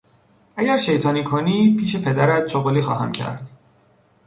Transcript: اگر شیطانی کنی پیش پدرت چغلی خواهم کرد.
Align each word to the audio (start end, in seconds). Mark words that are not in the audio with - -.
اگر 0.55 0.77
شیطانی 0.77 1.23
کنی 1.23 1.77
پیش 1.79 1.95
پدرت 1.97 2.45
چغلی 2.45 2.81
خواهم 2.81 3.11
کرد. 3.11 3.47